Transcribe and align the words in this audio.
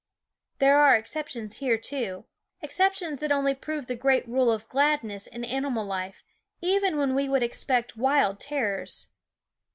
There 0.57 0.79
are 0.79 0.95
exceptions 0.95 1.57
here 1.57 1.77
too; 1.77 2.25
exceptions 2.59 3.19
that 3.19 3.31
only 3.31 3.53
prove 3.53 3.85
the 3.85 3.93
great 3.93 4.27
rule 4.27 4.51
of 4.51 4.67
gladness 4.67 5.27
in 5.27 5.43
animal 5.45 5.85
life, 5.85 6.23
even 6.59 6.97
when 6.97 7.13
we 7.13 7.29
would 7.29 7.43
expect 7.43 7.95
wild 7.97 8.39
terrors. 8.39 9.11